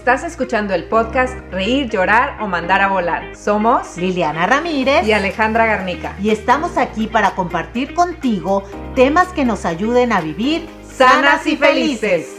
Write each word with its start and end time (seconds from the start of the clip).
Estás 0.00 0.24
escuchando 0.24 0.72
el 0.72 0.84
podcast 0.84 1.36
Reír, 1.52 1.90
Llorar 1.90 2.38
o 2.40 2.46
Mandar 2.46 2.80
a 2.80 2.88
Volar. 2.88 3.36
Somos 3.36 3.98
Liliana 3.98 4.46
Ramírez 4.46 5.06
y 5.06 5.12
Alejandra 5.12 5.66
Garnica. 5.66 6.16
Y 6.22 6.30
estamos 6.30 6.78
aquí 6.78 7.06
para 7.06 7.32
compartir 7.32 7.92
contigo 7.92 8.64
temas 8.94 9.28
que 9.28 9.44
nos 9.44 9.66
ayuden 9.66 10.10
a 10.12 10.22
vivir 10.22 10.66
sanas 10.90 11.46
y 11.46 11.58
felices. 11.58 12.34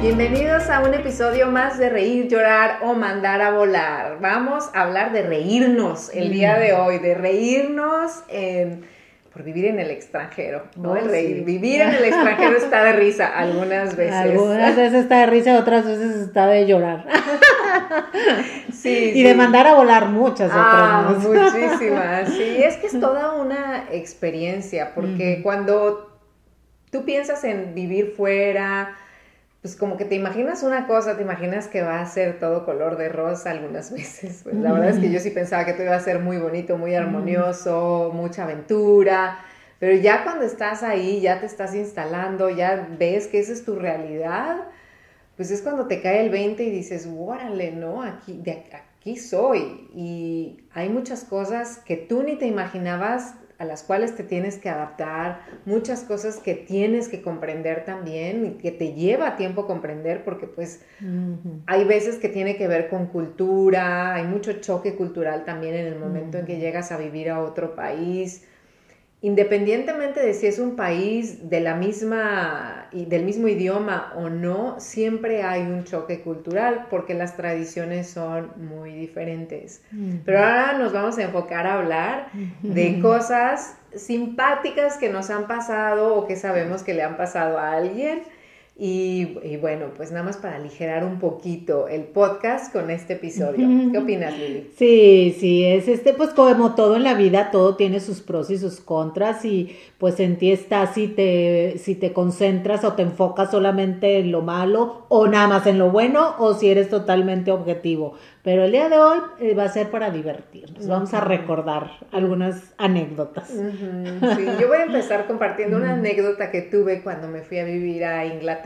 Bienvenidos 0.00 0.70
a 0.70 0.82
un 0.86 0.94
episodio 0.94 1.50
más 1.50 1.76
de 1.76 1.90
Reír, 1.90 2.28
Llorar 2.28 2.78
o 2.82 2.94
Mandar 2.94 3.42
a 3.42 3.50
Volar. 3.50 4.18
Vamos 4.20 4.70
a 4.74 4.82
hablar 4.82 5.10
de 5.10 5.22
reírnos 5.22 6.08
el 6.14 6.30
día 6.30 6.56
de 6.56 6.72
hoy, 6.72 7.00
de 7.00 7.16
reírnos 7.16 8.22
por 9.34 9.42
vivir 9.42 9.64
en 9.64 9.80
el 9.80 9.90
extranjero, 9.90 10.68
¿no? 10.76 10.92
Oh, 10.92 10.96
el 10.96 11.08
reír. 11.08 11.44
Vivir 11.44 11.80
en 11.80 11.92
el 11.92 12.04
extranjero 12.04 12.56
está 12.56 12.84
de 12.84 12.92
risa 12.92 13.36
algunas 13.36 13.96
veces. 13.96 14.14
Algunas 14.14 14.76
veces 14.76 15.02
está 15.02 15.18
de 15.18 15.26
risa, 15.26 15.58
otras 15.58 15.84
veces 15.84 16.14
está 16.16 16.46
de 16.46 16.66
llorar. 16.66 17.04
Sí. 18.72 19.12
y 19.14 19.22
de 19.22 19.34
mandar 19.34 19.66
a 19.66 19.74
volar 19.74 20.08
muchas 20.08 20.50
ah, 20.52 21.08
otras. 21.10 21.52
Muchísimas. 21.52 22.28
Sí, 22.36 22.62
es 22.62 22.76
que 22.76 22.86
es 22.86 23.00
toda 23.00 23.32
una 23.32 23.86
experiencia, 23.90 24.92
porque 24.94 25.40
cuando 25.42 26.20
tú 26.90 27.04
piensas 27.04 27.42
en 27.44 27.74
vivir 27.74 28.12
fuera, 28.16 28.94
pues 29.64 29.76
como 29.76 29.96
que 29.96 30.04
te 30.04 30.14
imaginas 30.14 30.62
una 30.62 30.86
cosa, 30.86 31.16
te 31.16 31.22
imaginas 31.22 31.68
que 31.68 31.80
va 31.80 32.02
a 32.02 32.04
ser 32.04 32.38
todo 32.38 32.66
color 32.66 32.98
de 32.98 33.08
rosa 33.08 33.50
algunas 33.50 33.90
veces. 33.94 34.42
Pues 34.44 34.56
la 34.56 34.74
verdad 34.74 34.90
es 34.90 34.98
que 34.98 35.10
yo 35.10 35.18
sí 35.20 35.30
pensaba 35.30 35.64
que 35.64 35.72
todo 35.72 35.84
iba 35.84 35.96
a 35.96 36.00
ser 36.00 36.18
muy 36.18 36.36
bonito, 36.36 36.76
muy 36.76 36.94
armonioso, 36.94 38.10
mucha 38.12 38.44
aventura, 38.44 39.38
pero 39.78 39.96
ya 39.96 40.22
cuando 40.22 40.44
estás 40.44 40.82
ahí, 40.82 41.22
ya 41.22 41.40
te 41.40 41.46
estás 41.46 41.74
instalando, 41.74 42.50
ya 42.50 42.88
ves 42.98 43.26
que 43.26 43.38
esa 43.38 43.54
es 43.54 43.64
tu 43.64 43.76
realidad, 43.76 44.64
pues 45.34 45.50
es 45.50 45.62
cuando 45.62 45.86
te 45.86 46.02
cae 46.02 46.20
el 46.20 46.28
20 46.28 46.62
y 46.62 46.70
dices, 46.70 47.08
órale, 47.10 47.70
¿no? 47.72 48.02
Aquí, 48.02 48.38
de 48.44 48.64
aquí 48.70 49.16
soy. 49.16 49.88
Y 49.94 50.66
hay 50.74 50.90
muchas 50.90 51.24
cosas 51.24 51.78
que 51.78 51.96
tú 51.96 52.22
ni 52.22 52.36
te 52.36 52.44
imaginabas 52.44 53.32
a 53.58 53.64
las 53.64 53.82
cuales 53.82 54.14
te 54.16 54.24
tienes 54.24 54.58
que 54.58 54.68
adaptar, 54.68 55.40
muchas 55.64 56.02
cosas 56.02 56.38
que 56.38 56.54
tienes 56.54 57.08
que 57.08 57.22
comprender 57.22 57.84
también 57.84 58.46
y 58.46 58.50
que 58.62 58.70
te 58.70 58.94
lleva 58.94 59.36
tiempo 59.36 59.66
comprender 59.66 60.24
porque 60.24 60.46
pues 60.46 60.84
hay 61.66 61.84
veces 61.84 62.16
que 62.16 62.28
tiene 62.28 62.56
que 62.56 62.68
ver 62.68 62.88
con 62.88 63.06
cultura, 63.06 64.14
hay 64.14 64.24
mucho 64.24 64.54
choque 64.54 64.96
cultural 64.96 65.44
también 65.44 65.74
en 65.74 65.86
el 65.86 65.98
momento 65.98 66.38
en 66.38 66.46
que 66.46 66.58
llegas 66.58 66.92
a 66.92 66.96
vivir 66.96 67.30
a 67.30 67.40
otro 67.40 67.74
país 67.74 68.44
independientemente 69.24 70.20
de 70.20 70.34
si 70.34 70.46
es 70.46 70.58
un 70.58 70.76
país 70.76 71.48
de 71.48 71.60
la 71.60 71.74
misma 71.74 72.88
y 72.92 73.06
del 73.06 73.24
mismo 73.24 73.48
idioma 73.48 74.12
o 74.16 74.28
no, 74.28 74.78
siempre 74.78 75.42
hay 75.42 75.62
un 75.62 75.84
choque 75.84 76.20
cultural 76.20 76.88
porque 76.90 77.14
las 77.14 77.34
tradiciones 77.34 78.06
son 78.10 78.50
muy 78.56 78.92
diferentes. 78.92 79.82
Pero 80.26 80.40
ahora 80.40 80.74
nos 80.78 80.92
vamos 80.92 81.16
a 81.16 81.22
enfocar 81.22 81.66
a 81.66 81.78
hablar 81.78 82.28
de 82.60 83.00
cosas 83.00 83.78
simpáticas 83.96 84.98
que 84.98 85.08
nos 85.08 85.30
han 85.30 85.46
pasado 85.46 86.16
o 86.16 86.26
que 86.26 86.36
sabemos 86.36 86.82
que 86.82 86.92
le 86.92 87.02
han 87.02 87.16
pasado 87.16 87.58
a 87.58 87.72
alguien 87.72 88.24
y, 88.76 89.56
bueno, 89.58 89.86
pues 89.96 90.10
nada 90.10 90.24
más 90.24 90.36
para 90.36 90.56
aligerar 90.56 91.04
un 91.04 91.20
poquito 91.20 91.86
el 91.86 92.02
podcast 92.02 92.72
con 92.72 92.90
este 92.90 93.12
episodio. 93.12 93.68
¿Qué 93.92 93.98
opinas, 93.98 94.36
Lili? 94.36 94.68
Sí, 94.76 95.36
sí, 95.38 95.64
es 95.64 95.86
este, 95.86 96.12
pues 96.12 96.30
como 96.30 96.74
todo 96.74 96.96
en 96.96 97.04
la 97.04 97.14
vida, 97.14 97.52
todo 97.52 97.76
tiene 97.76 98.00
sus 98.00 98.20
pros 98.20 98.50
y 98.50 98.58
sus 98.58 98.80
contras 98.80 99.44
y 99.44 99.76
pues 99.98 100.18
en 100.18 100.38
ti 100.38 100.50
está 100.50 100.92
si 100.92 101.06
te, 101.06 101.78
si 101.78 101.94
te 101.94 102.12
concentras 102.12 102.82
o 102.82 102.94
te 102.94 103.02
enfocas 103.02 103.52
solamente 103.52 104.18
en 104.18 104.32
lo 104.32 104.42
malo 104.42 105.06
o 105.08 105.28
nada 105.28 105.46
más 105.46 105.68
en 105.68 105.78
lo 105.78 105.92
bueno 105.92 106.34
o 106.38 106.54
si 106.54 106.68
eres 106.68 106.88
totalmente 106.88 107.52
objetivo. 107.52 108.14
Pero 108.42 108.64
el 108.64 108.72
día 108.72 108.88
de 108.88 108.98
hoy 108.98 109.18
eh, 109.40 109.54
va 109.54 109.64
a 109.64 109.68
ser 109.68 109.88
para 109.88 110.10
divertirnos. 110.10 110.86
Vamos 110.86 111.14
a 111.14 111.20
recordar 111.20 111.92
algunas 112.10 112.74
anécdotas. 112.76 113.48
Sí, 113.48 114.44
yo 114.60 114.68
voy 114.68 114.78
a 114.78 114.84
empezar 114.84 115.26
compartiendo 115.26 115.76
una 115.76 115.92
anécdota 115.92 116.50
que 116.50 116.60
tuve 116.60 117.02
cuando 117.02 117.28
me 117.28 117.40
fui 117.40 117.58
a 117.58 117.64
vivir 117.64 118.04
a 118.04 118.26
Inglaterra. 118.26 118.63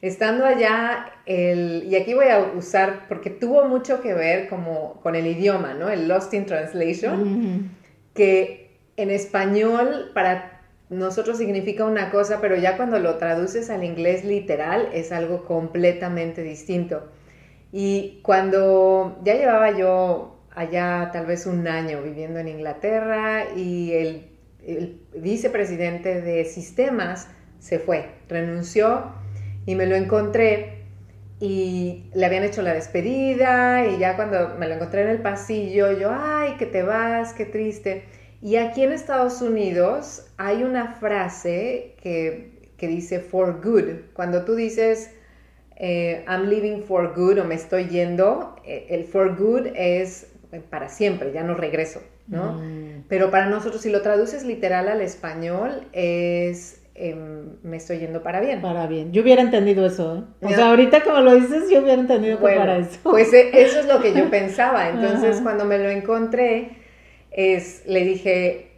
Estando 0.00 0.44
allá, 0.44 1.12
el, 1.24 1.84
y 1.88 1.96
aquí 1.96 2.12
voy 2.12 2.28
a 2.28 2.40
usar, 2.56 3.08
porque 3.08 3.30
tuvo 3.30 3.64
mucho 3.64 4.02
que 4.02 4.12
ver 4.12 4.48
como 4.48 5.00
con 5.02 5.14
el 5.14 5.26
idioma, 5.26 5.72
¿no? 5.72 5.88
El 5.88 6.08
Lost 6.08 6.34
in 6.34 6.44
Translation, 6.44 7.70
que 8.12 8.76
en 8.96 9.10
español 9.10 10.10
para 10.12 10.60
nosotros 10.90 11.38
significa 11.38 11.84
una 11.84 12.10
cosa, 12.10 12.40
pero 12.40 12.56
ya 12.56 12.76
cuando 12.76 12.98
lo 12.98 13.16
traduces 13.16 13.70
al 13.70 13.82
inglés 13.84 14.24
literal 14.24 14.90
es 14.92 15.12
algo 15.12 15.44
completamente 15.44 16.42
distinto. 16.42 17.08
Y 17.72 18.20
cuando 18.22 19.18
ya 19.24 19.34
llevaba 19.34 19.76
yo 19.76 20.38
allá 20.54 21.10
tal 21.12 21.26
vez 21.26 21.46
un 21.46 21.66
año 21.66 22.02
viviendo 22.02 22.38
en 22.38 22.48
Inglaterra 22.48 23.46
y 23.56 23.92
el, 23.92 24.30
vicepresidente 25.14 26.22
de 26.22 26.46
sistemas 26.46 27.28
se 27.64 27.78
fue, 27.78 28.04
renunció 28.28 29.04
y 29.64 29.74
me 29.74 29.86
lo 29.86 29.96
encontré 29.96 30.82
y 31.40 32.10
le 32.14 32.26
habían 32.26 32.44
hecho 32.44 32.60
la 32.60 32.74
despedida 32.74 33.86
y 33.86 33.98
ya 33.98 34.16
cuando 34.16 34.56
me 34.58 34.68
lo 34.68 34.74
encontré 34.74 35.00
en 35.00 35.08
el 35.08 35.22
pasillo, 35.22 35.90
yo, 35.98 36.10
ay, 36.12 36.56
que 36.58 36.66
te 36.66 36.82
vas, 36.82 37.32
qué 37.32 37.46
triste. 37.46 38.04
Y 38.42 38.56
aquí 38.56 38.82
en 38.82 38.92
Estados 38.92 39.40
Unidos 39.40 40.26
hay 40.36 40.62
una 40.62 40.92
frase 40.96 41.94
que, 42.02 42.70
que 42.76 42.86
dice 42.86 43.18
for 43.18 43.62
good. 43.64 44.12
Cuando 44.12 44.44
tú 44.44 44.54
dices, 44.54 45.12
eh, 45.76 46.22
I'm 46.28 46.50
living 46.50 46.82
for 46.82 47.14
good 47.14 47.38
o 47.38 47.44
me 47.44 47.54
estoy 47.54 47.86
yendo, 47.88 48.56
eh, 48.66 48.88
el 48.90 49.04
for 49.04 49.36
good 49.36 49.68
es 49.74 50.26
para 50.68 50.90
siempre, 50.90 51.32
ya 51.32 51.42
no 51.42 51.54
regreso, 51.54 52.02
¿no? 52.28 52.60
Mm. 52.60 53.04
Pero 53.08 53.30
para 53.30 53.46
nosotros, 53.46 53.80
si 53.80 53.88
lo 53.88 54.02
traduces 54.02 54.44
literal 54.44 54.88
al 54.88 55.00
español, 55.00 55.88
es 55.92 56.83
em, 56.94 57.56
me 57.62 57.76
estoy 57.76 57.98
yendo 57.98 58.22
para 58.22 58.40
bien. 58.40 58.60
Para 58.60 58.86
bien. 58.86 59.12
Yo 59.12 59.22
hubiera 59.22 59.42
entendido 59.42 59.86
eso. 59.86 60.16
¿eh? 60.16 60.46
O 60.46 60.48
sea, 60.50 60.70
ahorita 60.70 61.02
como 61.02 61.20
lo 61.20 61.34
dices, 61.34 61.70
yo 61.70 61.80
hubiera 61.80 62.00
entendido 62.00 62.38
que 62.38 62.54
para 62.54 62.78
eso. 62.78 62.98
Pues 63.02 63.32
eso 63.32 63.80
es 63.80 63.86
lo 63.86 64.00
que 64.00 64.14
yo 64.14 64.30
pensaba. 64.30 64.88
Entonces, 64.88 65.40
cuando 65.40 65.64
me 65.64 65.78
lo 65.78 65.88
encontré, 65.88 66.70
es, 67.30 67.82
le 67.86 68.04
dije, 68.04 68.70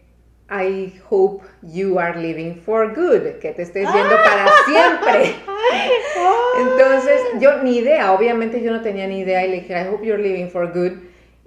I 0.48 0.92
hope 1.10 1.44
you 1.62 1.98
are 1.98 2.18
living 2.18 2.54
for 2.54 2.94
good, 2.94 3.40
que 3.40 3.52
te 3.52 3.62
estés 3.62 3.88
yendo 3.92 4.16
para 4.24 4.46
siempre. 4.64 5.34
Entonces, 6.60 7.20
yo 7.40 7.62
ni 7.62 7.78
idea, 7.78 8.12
obviamente 8.12 8.62
yo 8.62 8.70
no 8.70 8.80
tenía 8.80 9.06
ni 9.06 9.20
idea 9.20 9.44
y 9.44 9.50
le 9.50 9.60
dije, 9.60 9.74
I 9.74 9.92
hope 9.92 10.06
you're 10.06 10.22
living 10.22 10.48
for 10.48 10.72
good. 10.72 10.92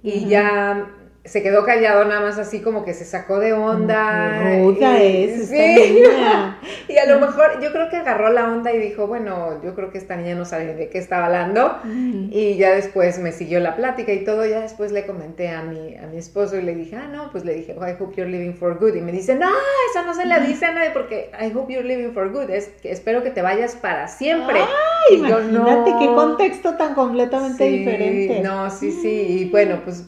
Y 0.04 0.28
ya 0.28 0.88
se 1.30 1.44
quedó 1.44 1.64
callado 1.64 2.06
nada 2.06 2.22
más 2.22 2.40
así 2.40 2.60
como 2.60 2.84
que 2.84 2.96
se 2.96 3.06
sacó 3.06 3.40
de 3.40 3.54
onda. 3.54 4.58
Ruda 4.58 5.00
es, 5.00 5.50
sí. 5.50 6.04
y 6.88 6.98
a 6.98 7.06
lo 7.06 7.20
mejor 7.20 7.62
yo 7.62 7.72
creo 7.72 7.88
que 7.90 7.98
agarró 7.98 8.32
la 8.32 8.52
onda 8.52 8.74
y 8.74 8.80
dijo, 8.80 9.06
bueno, 9.06 9.62
yo 9.64 9.76
creo 9.76 9.92
que 9.92 10.00
esta 10.00 10.16
niña 10.16 10.34
no 10.34 10.46
sabe 10.46 10.74
de 10.74 10.90
qué 10.90 10.98
estaba 10.98 11.28
hablando. 11.28 11.78
Y 11.86 12.56
ya 12.58 12.74
después 12.74 13.20
me 13.20 13.32
siguió 13.32 13.60
la 13.60 13.76
plática 13.76 14.12
y 14.12 14.24
todo. 14.24 14.44
Ya 14.48 14.62
después 14.62 14.92
le 14.92 15.06
comenté 15.06 15.50
a 15.50 15.62
mi, 15.62 15.96
a 15.98 16.08
mi 16.08 16.18
esposo 16.18 16.58
y 16.58 16.64
le 16.64 16.74
dije, 16.74 16.96
ah, 16.96 17.08
no, 17.08 17.32
pues 17.32 17.46
le 17.46 17.54
dije, 17.54 17.76
oh, 17.80 17.88
I 17.88 17.96
hope 18.00 18.16
you're 18.16 18.30
living 18.30 18.56
for 18.56 18.80
good. 18.80 18.96
Y 18.96 19.02
me 19.02 19.12
dice, 19.12 19.36
no, 19.36 19.50
eso 19.92 20.04
no 20.04 20.16
se 20.16 20.26
le 20.26 20.40
dice 20.42 20.66
a 20.66 20.74
nadie 20.74 20.90
porque 20.90 21.30
I 21.40 21.56
hope 21.56 21.72
you're 21.72 21.88
living 21.88 22.12
for 22.12 22.32
good. 22.32 22.50
Es 22.50 22.70
que 22.82 22.92
espero 22.92 23.22
que 23.22 23.30
te 23.30 23.44
vayas 23.44 23.76
para 23.76 24.08
siempre. 24.08 24.62
Ay, 24.62 25.16
y 25.16 25.20
imagínate 25.20 25.92
yo, 25.92 25.94
no. 25.94 26.00
qué 26.00 26.08
contexto 26.08 26.76
tan 26.76 26.96
completamente 26.96 27.66
diferente. 27.66 28.42
No, 28.42 28.72
sí, 28.72 28.92
sí. 28.92 29.26
Y 29.30 29.46
bueno, 29.52 29.82
pues 29.84 30.06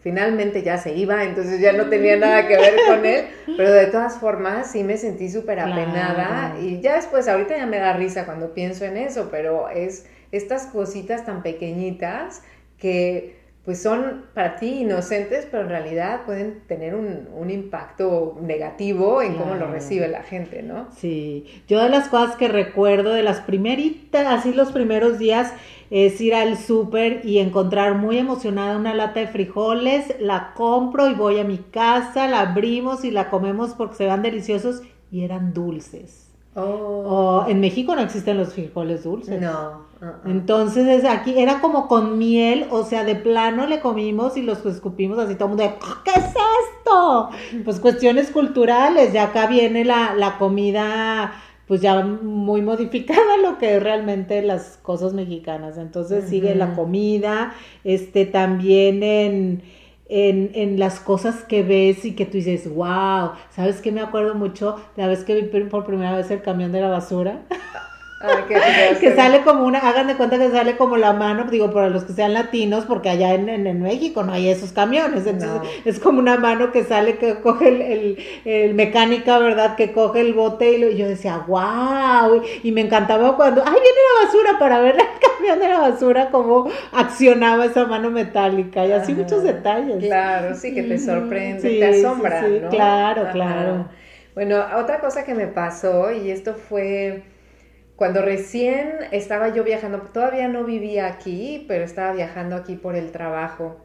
finalmente 0.00 0.62
ya 0.62 0.76
se 0.76 0.94
iba, 0.94 1.22
entonces 1.22 1.60
ya 1.60 1.72
no 1.72 1.88
tenía 1.88 2.16
nada 2.16 2.48
que 2.48 2.56
ver 2.56 2.74
con 2.88 3.06
él, 3.06 3.26
pero 3.56 3.72
de 3.72 3.86
todas 3.86 4.18
formas 4.18 4.72
sí 4.72 4.82
me 4.82 4.96
sentí 4.96 5.30
súper 5.30 5.60
apenada 5.60 6.56
y 6.60 6.80
ya 6.80 6.96
después, 6.96 7.28
ahorita 7.28 7.56
ya 7.56 7.66
me 7.66 7.78
da 7.78 7.92
risa 7.92 8.24
cuando 8.26 8.54
pienso 8.54 8.84
en 8.84 8.96
eso, 8.96 9.28
pero 9.30 9.68
es 9.68 10.06
estas 10.32 10.66
cositas 10.66 11.24
tan 11.24 11.42
pequeñitas 11.42 12.42
que 12.78 13.40
pues 13.64 13.80
son 13.80 14.24
para 14.34 14.56
ti 14.56 14.80
inocentes, 14.80 15.46
pero 15.48 15.62
en 15.62 15.68
realidad 15.68 16.22
pueden 16.26 16.62
tener 16.66 16.96
un, 16.96 17.28
un 17.32 17.48
impacto 17.48 18.36
negativo 18.42 19.22
en 19.22 19.36
cómo 19.36 19.54
lo 19.54 19.70
recibe 19.70 20.08
la 20.08 20.24
gente, 20.24 20.64
¿no? 20.64 20.88
Sí, 20.96 21.62
yo 21.68 21.80
de 21.80 21.88
las 21.88 22.08
cosas 22.08 22.34
que 22.34 22.48
recuerdo 22.48 23.12
de 23.12 23.22
las 23.22 23.38
primeritas, 23.38 24.26
así 24.26 24.52
los 24.52 24.72
primeros 24.72 25.20
días, 25.20 25.52
es 25.92 26.18
ir 26.22 26.34
al 26.34 26.56
súper 26.56 27.20
y 27.22 27.38
encontrar 27.38 27.98
muy 27.98 28.16
emocionada 28.16 28.78
una 28.78 28.94
lata 28.94 29.20
de 29.20 29.26
frijoles, 29.26 30.16
la 30.20 30.54
compro 30.54 31.10
y 31.10 31.14
voy 31.14 31.38
a 31.38 31.44
mi 31.44 31.58
casa, 31.58 32.28
la 32.28 32.40
abrimos 32.40 33.04
y 33.04 33.10
la 33.10 33.28
comemos 33.28 33.74
porque 33.74 33.96
se 33.96 34.06
van 34.06 34.22
deliciosos 34.22 34.80
y 35.10 35.22
eran 35.22 35.52
dulces. 35.52 36.30
Oh. 36.54 37.46
en 37.48 37.60
México 37.60 37.94
no 37.94 38.02
existen 38.02 38.38
los 38.38 38.54
frijoles 38.54 39.04
dulces. 39.04 39.38
No. 39.40 39.86
Uh-uh. 40.00 40.30
Entonces 40.30 41.04
aquí 41.04 41.38
era 41.38 41.60
como 41.60 41.88
con 41.88 42.16
miel, 42.16 42.66
o 42.70 42.84
sea, 42.84 43.04
de 43.04 43.14
plano 43.14 43.66
le 43.66 43.80
comimos 43.80 44.38
y 44.38 44.42
los 44.42 44.64
escupimos 44.64 45.18
así 45.18 45.34
todo 45.34 45.50
el 45.50 45.56
mundo 45.56 45.64
de, 45.64 45.74
¿qué 46.04 46.18
es 46.18 46.26
esto? 46.26 47.28
Pues 47.64 47.80
cuestiones 47.80 48.30
culturales, 48.30 49.12
ya 49.12 49.24
acá 49.24 49.46
viene 49.46 49.84
la, 49.84 50.14
la 50.14 50.38
comida 50.38 51.34
pues 51.72 51.80
ya 51.80 52.04
muy 52.04 52.60
modificada 52.60 53.38
lo 53.42 53.56
que 53.56 53.76
es 53.76 53.82
realmente 53.82 54.42
las 54.42 54.78
cosas 54.82 55.14
mexicanas. 55.14 55.78
Entonces 55.78 56.28
sigue 56.28 56.54
la 56.54 56.74
comida, 56.74 57.54
este 57.82 58.26
también 58.26 59.02
en, 59.02 59.62
en, 60.10 60.50
en, 60.52 60.78
las 60.78 61.00
cosas 61.00 61.44
que 61.44 61.62
ves 61.62 62.04
y 62.04 62.12
que 62.12 62.26
tú 62.26 62.32
dices, 62.32 62.68
wow, 62.68 63.30
¿sabes 63.48 63.80
qué 63.80 63.90
me 63.90 64.02
acuerdo 64.02 64.34
mucho? 64.34 64.76
La 64.96 65.06
vez 65.06 65.24
que 65.24 65.34
vi 65.34 65.48
por 65.62 65.86
primera 65.86 66.14
vez 66.14 66.30
el 66.30 66.42
camión 66.42 66.72
de 66.72 66.82
la 66.82 66.88
basura. 66.88 67.40
que 69.00 69.14
sale 69.14 69.42
como 69.42 69.64
una, 69.64 69.78
hagan 69.78 70.06
de 70.06 70.16
cuenta 70.16 70.38
que 70.38 70.50
sale 70.50 70.76
como 70.76 70.96
la 70.96 71.12
mano, 71.12 71.44
digo, 71.50 71.72
para 71.72 71.88
los 71.88 72.04
que 72.04 72.12
sean 72.12 72.34
latinos, 72.34 72.84
porque 72.84 73.10
allá 73.10 73.34
en, 73.34 73.48
en, 73.48 73.82
México 73.82 74.22
no 74.22 74.32
hay 74.32 74.48
esos 74.48 74.72
camiones, 74.72 75.26
entonces 75.26 75.68
es 75.84 75.98
como 75.98 76.18
una 76.18 76.36
mano 76.36 76.72
que 76.72 76.84
sale, 76.84 77.16
que 77.16 77.40
coge 77.40 77.68
el, 77.68 78.18
el, 78.44 78.74
mecánica, 78.74 79.38
¿verdad? 79.38 79.76
Que 79.76 79.92
coge 79.92 80.20
el 80.20 80.34
bote 80.34 80.78
y, 80.78 80.96
yo 80.96 81.08
decía, 81.08 81.44
wow, 81.46 82.42
y, 82.62 82.72
me 82.72 82.82
encantaba 82.82 83.36
cuando, 83.36 83.62
ay, 83.64 83.72
viene 83.72 83.98
la 84.20 84.26
basura 84.26 84.58
para 84.58 84.80
ver 84.80 84.96
el 84.96 85.02
camión 85.20 85.58
de 85.58 85.68
la 85.68 85.80
basura, 85.80 86.28
cómo 86.30 86.68
accionaba 86.92 87.66
esa 87.66 87.86
mano 87.86 88.10
metálica 88.10 88.86
y 88.86 88.92
así 88.92 89.14
muchos 89.14 89.42
detalles. 89.42 90.04
Claro, 90.04 90.54
sí, 90.54 90.74
que 90.74 90.82
te 90.82 90.98
sorprende, 90.98 91.60
te 91.60 91.86
asombra, 91.86 92.44
sí, 92.44 92.60
Claro, 92.70 93.28
claro. 93.32 93.86
Bueno, 94.34 94.64
otra 94.78 95.00
cosa 95.00 95.24
que 95.24 95.34
me 95.34 95.46
pasó, 95.46 96.10
y 96.10 96.30
esto 96.30 96.54
fue 96.54 97.22
cuando 98.02 98.20
recién 98.20 98.94
estaba 99.12 99.50
yo 99.54 99.62
viajando, 99.62 100.00
todavía 100.00 100.48
no 100.48 100.64
vivía 100.64 101.06
aquí, 101.06 101.64
pero 101.68 101.84
estaba 101.84 102.12
viajando 102.12 102.56
aquí 102.56 102.74
por 102.74 102.96
el 102.96 103.12
trabajo. 103.12 103.76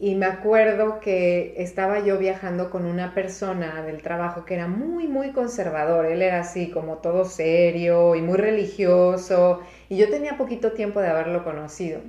Y 0.00 0.16
me 0.16 0.26
acuerdo 0.26 0.98
que 0.98 1.54
estaba 1.56 2.00
yo 2.00 2.18
viajando 2.18 2.68
con 2.70 2.84
una 2.84 3.14
persona 3.14 3.82
del 3.82 4.02
trabajo 4.02 4.44
que 4.44 4.54
era 4.54 4.66
muy, 4.66 5.06
muy 5.06 5.30
conservador. 5.30 6.06
Él 6.06 6.20
era 6.20 6.40
así 6.40 6.70
como 6.70 6.96
todo 6.96 7.24
serio 7.24 8.16
y 8.16 8.20
muy 8.20 8.36
religioso. 8.36 9.60
Y 9.88 9.96
yo 9.96 10.10
tenía 10.10 10.36
poquito 10.36 10.72
tiempo 10.72 11.00
de 11.00 11.08
haberlo 11.08 11.44
conocido. 11.44 12.00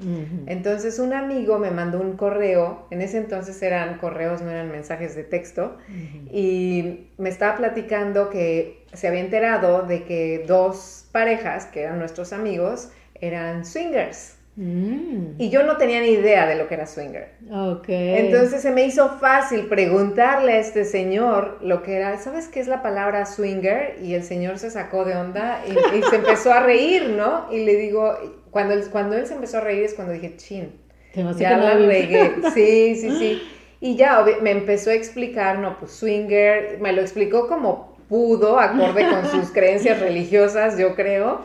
Entonces 0.47 0.97
un 0.97 1.13
amigo 1.13 1.59
me 1.59 1.69
mandó 1.69 2.01
un 2.01 2.17
correo. 2.17 2.87
En 2.89 3.01
ese 3.01 3.17
entonces 3.17 3.61
eran 3.61 3.99
correos, 3.99 4.41
no 4.41 4.49
eran 4.49 4.71
mensajes 4.71 5.15
de 5.15 5.23
texto. 5.23 5.77
Y 6.31 7.07
me 7.17 7.29
estaba 7.29 7.55
platicando 7.55 8.29
que 8.31 8.83
se 8.93 9.07
había 9.07 9.21
enterado 9.21 9.83
de 9.83 10.03
que 10.03 10.43
dos 10.47 11.07
parejas, 11.11 11.65
que 11.67 11.83
eran 11.83 11.99
nuestros 11.99 12.33
amigos, 12.33 12.89
eran 13.13 13.63
swingers. 13.63 14.34
Mm. 14.57 15.35
Y 15.37 15.49
yo 15.49 15.63
no 15.63 15.75
tenía 15.75 15.99
ni 15.99 16.09
idea 16.09 16.47
de 16.47 16.55
lo 16.55 16.67
que 16.67 16.75
era 16.75 16.85
swinger. 16.85 17.33
Entonces 18.19 18.61
se 18.61 18.71
me 18.71 18.85
hizo 18.85 19.09
fácil 19.19 19.65
preguntarle 19.65 20.53
a 20.53 20.59
este 20.59 20.85
señor 20.85 21.57
lo 21.61 21.83
que 21.83 21.95
era, 21.95 22.17
¿sabes 22.17 22.47
qué 22.47 22.61
es 22.61 22.67
la 22.67 22.81
palabra 22.81 23.25
swinger? 23.25 23.97
Y 24.01 24.13
el 24.13 24.23
señor 24.23 24.57
se 24.57 24.71
sacó 24.71 25.03
de 25.03 25.15
onda 25.15 25.61
y, 25.67 26.01
se 26.03 26.15
empezó 26.15 26.53
a 26.53 26.61
reír, 26.61 27.09
¿no? 27.09 27.51
Y 27.51 27.65
le 27.65 27.75
digo, 27.75 28.17
cuando 28.51 28.73
él, 28.73 28.85
cuando 28.91 29.17
él 29.17 29.27
se 29.27 29.33
empezó 29.33 29.57
a 29.57 29.61
reír 29.61 29.83
es 29.83 29.93
cuando 29.93 30.13
dije, 30.13 30.37
chin, 30.37 30.71
ya 31.37 31.57
la 31.57 31.75
regué. 31.75 32.35
Sí, 32.53 32.95
sí, 32.95 33.11
sí. 33.19 33.41
Y 33.81 33.97
ya 33.97 34.25
me 34.41 34.51
empezó 34.51 34.89
a 34.89 34.93
explicar, 34.93 35.59
no, 35.59 35.77
pues 35.77 35.91
swinger, 35.91 36.79
me 36.79 36.93
lo 36.93 37.01
explicó 37.01 37.47
como 37.47 37.94
pudo, 38.07 38.59
acorde 38.59 39.09
con 39.09 39.25
sus 39.31 39.51
creencias 39.51 39.99
religiosas, 39.99 40.77
yo 40.77 40.95
creo. 40.95 41.41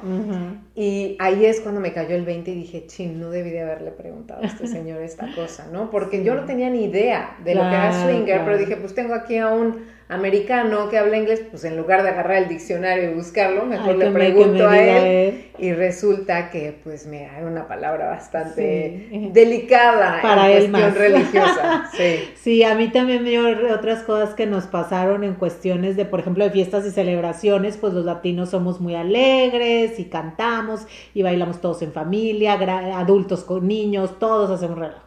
Y 0.74 1.16
ahí 1.18 1.44
es 1.46 1.60
cuando 1.60 1.80
me 1.80 1.92
cayó 1.92 2.14
el 2.14 2.24
20 2.24 2.50
y 2.50 2.54
dije, 2.54 2.86
ching, 2.86 3.18
no 3.18 3.30
debí 3.30 3.50
de 3.50 3.62
haberle 3.62 3.90
preguntado 3.90 4.42
a 4.42 4.46
este 4.46 4.66
señor 4.66 5.02
esta 5.02 5.34
cosa, 5.34 5.68
¿no? 5.72 5.90
Porque 5.90 6.24
yo 6.24 6.34
no 6.34 6.44
tenía 6.44 6.70
ni 6.70 6.84
idea 6.84 7.36
de 7.44 7.54
lo 7.54 7.62
que 7.62 7.68
era 7.68 8.04
swinger, 8.04 8.44
pero 8.44 8.58
dije, 8.58 8.76
pues 8.76 8.94
tengo 8.94 9.14
aquí 9.14 9.38
a 9.38 9.48
un 9.48 9.84
americano 10.10 10.88
que 10.88 10.98
habla 10.98 11.16
inglés, 11.16 11.40
pues 11.48 11.64
en 11.64 11.76
lugar 11.76 12.02
de 12.02 12.08
agarrar 12.08 12.42
el 12.42 12.48
diccionario 12.48 13.10
y 13.10 13.14
buscarlo, 13.14 13.64
mejor 13.64 13.96
le 13.96 14.10
pregunto 14.10 14.68
a 14.68 14.78
él, 14.78 15.44
y 15.56 15.72
resulta 15.72 16.50
que 16.50 16.76
pues 16.82 17.06
me 17.06 17.26
hay 17.26 17.44
una 17.44 17.68
palabra 17.68 18.08
bastante 18.08 19.08
delicada 19.32 20.20
para 20.20 20.50
en 20.50 20.74
él 20.74 20.94
religiosa. 20.94 21.88
Sí. 21.96 22.30
sí, 22.34 22.62
a 22.64 22.74
mí 22.74 22.88
también 22.88 23.22
me 23.22 23.30
dio 23.30 23.42
otras 23.74 24.02
cosas 24.02 24.34
que 24.34 24.46
nos 24.46 24.64
pasaron 24.64 25.22
en 25.22 25.34
cuestiones 25.34 25.96
de, 25.96 26.04
por 26.04 26.20
ejemplo, 26.20 26.44
de 26.44 26.50
fiestas 26.50 26.86
y 26.86 26.90
celebraciones, 26.90 27.76
pues 27.76 27.92
los 27.92 28.04
latinos 28.04 28.50
somos 28.50 28.80
muy 28.80 28.94
alegres 28.94 29.98
y 29.98 30.04
cantamos 30.04 30.86
y 31.14 31.22
bailamos 31.22 31.60
todos 31.60 31.82
en 31.82 31.92
familia, 31.92 32.54
adultos 32.96 33.44
con 33.44 33.68
niños, 33.68 34.18
todos 34.18 34.50
hacemos 34.50 34.78
relajo. 34.78 35.06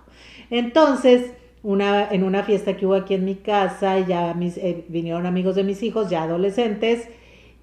Entonces, 0.49 1.31
una, 1.63 2.09
en 2.09 2.23
una 2.23 2.43
fiesta 2.43 2.75
que 2.75 2.85
hubo 2.85 2.95
aquí 2.95 3.13
en 3.13 3.25
mi 3.25 3.35
casa, 3.35 3.97
ya 3.99 4.33
mis, 4.33 4.57
eh, 4.57 4.85
vinieron 4.89 5.25
amigos 5.25 5.55
de 5.55 5.63
mis 5.63 5.81
hijos, 5.81 6.09
ya 6.09 6.23
adolescentes, 6.23 7.07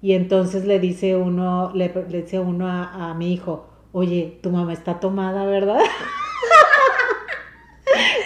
y 0.01 0.13
entonces 0.13 0.65
le 0.65 0.79
dice 0.79 1.15
uno, 1.15 1.71
le, 1.75 1.89
dice 2.09 2.39
uno 2.39 2.67
a, 2.67 3.13
mi 3.13 3.31
hijo, 3.33 3.67
oye, 3.91 4.39
tu 4.41 4.49
mamá 4.49 4.73
está 4.73 4.99
tomada, 4.99 5.45
¿verdad? 5.45 5.79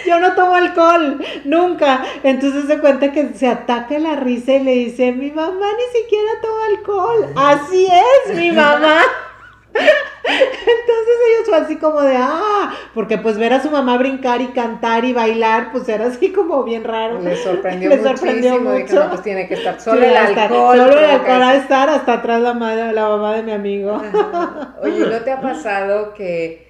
Yo 0.06 0.18
no 0.20 0.34
tomo 0.34 0.54
alcohol, 0.54 1.20
nunca. 1.44 2.04
Entonces 2.22 2.64
se 2.66 2.78
cuenta 2.78 3.12
que 3.12 3.34
se 3.34 3.48
ataca 3.48 3.98
la 3.98 4.16
risa 4.16 4.54
y 4.54 4.62
le 4.62 4.70
dice, 4.72 5.12
mi 5.12 5.30
mamá 5.32 5.66
ni 5.76 6.00
siquiera 6.00 6.30
toma 6.40 6.66
alcohol. 6.68 7.32
Así 7.36 7.86
es, 7.86 8.36
mi 8.36 8.52
mamá. 8.52 9.00
Entonces 10.26 11.14
ellos 11.28 11.48
fue 11.48 11.56
así 11.58 11.76
como 11.76 12.02
de, 12.02 12.16
ah, 12.16 12.74
porque 12.94 13.18
pues 13.18 13.38
ver 13.38 13.52
a 13.52 13.62
su 13.62 13.70
mamá 13.70 13.96
brincar 13.96 14.40
y 14.40 14.48
cantar 14.48 15.04
y 15.04 15.12
bailar, 15.12 15.70
pues 15.72 15.88
era 15.88 16.06
así 16.06 16.32
como 16.32 16.64
bien 16.64 16.84
raro. 16.84 17.20
Le 17.20 17.36
sorprendió, 17.36 17.90
Le 17.90 18.02
sorprendió 18.02 18.60
mucho. 18.60 19.08
pues 19.08 19.22
tiene 19.22 19.46
que 19.46 19.54
estar 19.54 19.80
solo 19.80 20.04
el 20.04 20.16
alcohol. 20.16 20.76
Solo 20.76 20.98
el 20.98 21.04
alcohol 21.04 21.42
a 21.42 21.54
estar 21.54 21.88
hasta 21.88 22.14
atrás 22.14 22.40
la, 22.40 22.54
madre, 22.54 22.92
la 22.92 23.08
mamá 23.08 23.34
de 23.36 23.42
mi 23.42 23.52
amigo. 23.52 24.02
Oye, 24.82 25.06
¿no 25.06 25.18
te 25.20 25.30
ha 25.30 25.40
pasado 25.40 26.14
que 26.14 26.66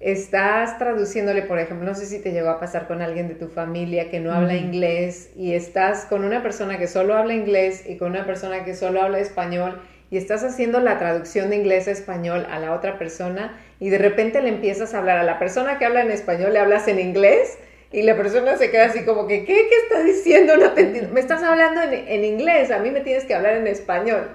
estás 0.00 0.78
traduciéndole, 0.78 1.42
por 1.42 1.58
ejemplo, 1.58 1.86
no 1.86 1.94
sé 1.94 2.06
si 2.06 2.20
te 2.22 2.30
llegó 2.32 2.50
a 2.50 2.60
pasar 2.60 2.86
con 2.86 3.02
alguien 3.02 3.28
de 3.28 3.34
tu 3.34 3.48
familia 3.48 4.10
que 4.10 4.20
no 4.20 4.32
habla 4.32 4.54
inglés 4.54 5.30
y 5.36 5.54
estás 5.54 6.04
con 6.04 6.24
una 6.24 6.42
persona 6.42 6.78
que 6.78 6.86
solo 6.86 7.16
habla 7.16 7.34
inglés 7.34 7.84
y 7.88 7.96
con 7.96 8.10
una 8.10 8.24
persona 8.24 8.64
que 8.64 8.74
solo 8.74 9.02
habla 9.02 9.18
español 9.18 9.80
y 10.10 10.16
estás 10.16 10.42
haciendo 10.44 10.80
la 10.80 10.98
traducción 10.98 11.50
de 11.50 11.56
inglés 11.56 11.88
a 11.88 11.90
español 11.90 12.46
a 12.50 12.58
la 12.58 12.72
otra 12.72 12.98
persona 12.98 13.58
y 13.78 13.90
de 13.90 13.98
repente 13.98 14.40
le 14.40 14.48
empiezas 14.48 14.94
a 14.94 14.98
hablar 14.98 15.18
a 15.18 15.22
la 15.22 15.38
persona 15.38 15.78
que 15.78 15.84
habla 15.84 16.02
en 16.02 16.10
español, 16.10 16.52
le 16.52 16.58
hablas 16.58 16.88
en 16.88 16.98
inglés 16.98 17.58
y 17.92 18.02
la 18.02 18.16
persona 18.16 18.56
se 18.56 18.70
queda 18.70 18.86
así 18.86 19.04
como 19.04 19.26
que, 19.26 19.44
¿qué, 19.44 19.54
qué 19.54 19.76
estás 19.84 20.04
diciendo? 20.04 20.56
No 20.56 20.72
te 20.72 20.82
entiendo. 20.82 21.12
Me 21.12 21.20
estás 21.20 21.42
hablando 21.42 21.80
en, 21.82 22.24
inglés, 22.24 22.70
a 22.70 22.78
mí 22.78 22.90
me 22.90 23.00
tienes 23.00 23.24
que 23.24 23.34
hablar 23.34 23.56
en 23.56 23.66
español. 23.66 24.28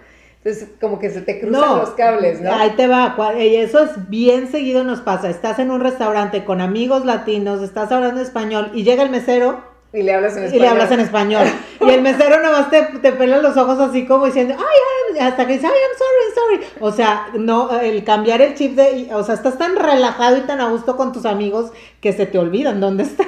Entonces, 0.43 0.69
como 0.81 0.99
que 0.99 1.09
se 1.09 1.21
te 1.21 1.39
cruzan 1.39 1.77
los 1.77 1.92
cables, 1.92 2.42
¿no? 2.42 2.53
Ahí 2.53 2.71
te 2.71 2.87
va, 2.87 3.15
eso 3.37 3.83
es 3.83 4.09
bien 4.09 4.51
seguido 4.51 4.83
nos 4.83 5.01
pasa. 5.01 5.30
Estás 5.30 5.59
en 5.59 5.71
un 5.71 5.81
restaurante 5.81 6.44
con 6.44 6.61
amigos 6.61 7.06
latinos, 7.06 7.61
estás 7.61 7.92
hablando 7.92 8.21
español 8.21 8.71
y 8.73 8.83
llega 8.83 9.03
el 9.03 9.09
mesero 9.09 9.72
y 9.94 10.02
le 10.02 10.14
hablas 10.14 10.35
en 10.35 10.45
español. 10.45 10.57
Y 10.57 10.59
le 10.59 10.68
hablas 10.68 10.92
en 10.92 11.00
español. 11.00 11.47
y 11.80 11.90
el 11.90 12.02
mesero 12.02 12.42
nomás 12.42 12.71
te, 12.71 12.81
te 12.81 13.12
pela 13.12 13.38
los 13.38 13.56
ojos 13.57 13.80
así 13.80 14.06
como 14.06 14.26
diciendo, 14.26 14.56
ay, 14.57 15.19
hasta 15.19 15.45
que 15.45 15.54
dice, 15.54 15.68
ay, 15.68 15.73
I'm 15.73 15.97
sorry, 15.97 16.66
sorry. 16.66 16.78
O 16.80 16.92
sea, 16.92 17.28
no, 17.38 17.80
el 17.80 18.04
cambiar 18.04 18.42
el 18.42 18.56
chip 18.56 18.76
de, 18.76 19.14
o 19.14 19.23
sea, 19.23 19.35
estás 19.35 19.59
tan 19.59 19.76
relajado 19.76 20.38
y 20.38 20.42
tan 20.42 20.62
a 20.62 20.69
gusto 20.69 20.97
con 20.97 21.14
tus 21.14 21.26
amigos 21.26 21.71
que 22.02 22.12
se 22.12 22.26
te 22.26 22.40
olvidan 22.40 22.80
dónde 22.80 23.04
estás 23.04 23.28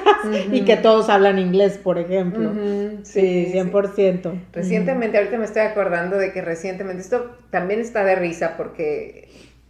y 0.50 0.64
que 0.64 0.76
todos 0.76 1.08
hablan 1.08 1.38
inglés, 1.38 1.78
por 1.78 1.98
ejemplo. 1.98 2.52
Sí, 3.04 3.52
100%. 3.54 4.46
Recientemente, 4.52 5.18
ahorita 5.18 5.38
me 5.38 5.44
estoy 5.44 5.62
acordando 5.62 6.16
de 6.16 6.32
que 6.32 6.42
recientemente, 6.42 7.00
esto 7.00 7.30
también 7.50 7.78
está 7.78 8.02
de 8.02 8.16
risa 8.16 8.56
porque, 8.56 9.28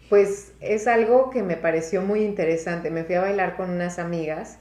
pues, 0.08 0.52
es 0.60 0.86
algo 0.86 1.28
que 1.28 1.42
me 1.42 1.56
pareció 1.56 2.00
muy 2.00 2.22
interesante. 2.22 2.90
Me 2.90 3.04
fui 3.04 3.16
a 3.16 3.20
bailar 3.20 3.56
con 3.56 3.68
unas 3.68 3.98
amigas 3.98 4.60